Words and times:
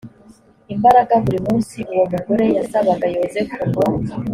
imbaraga 0.73 1.13
buri 1.23 1.39
munsi 1.47 1.77
uwo 1.91 2.03
mugore 2.13 2.45
yasabaga 2.57 3.05
yozefu 3.15 3.59
ngo 3.67 3.83